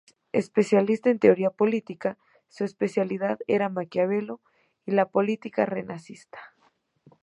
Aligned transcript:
Especialista 0.31 1.11
en 1.11 1.19
Teoría 1.19 1.51
Política, 1.51 2.17
su 2.49 2.63
especialidad 2.63 3.37
era 3.45 3.69
Maquiavelo 3.69 4.41
y 4.83 4.93
la 4.93 5.07
política 5.07 5.67
renacentista. 5.67 6.39